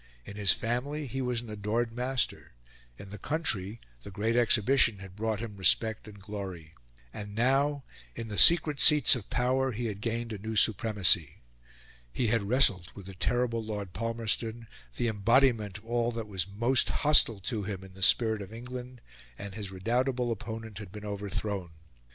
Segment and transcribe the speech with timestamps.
[0.25, 2.53] In his family, he was an adored master;
[2.97, 6.73] in the country, the Great Exhibition had brought him respect and glory;
[7.13, 7.83] and now
[8.15, 11.43] in the secret seats of power he had gained a new supremacy.
[12.11, 14.65] He had wrestled with the terrible Lord Palmerston,
[14.97, 19.01] the embodiment of all that was most hostile to him in the spirit of England,
[19.37, 21.73] and his redoubtable opponent had been overthrown.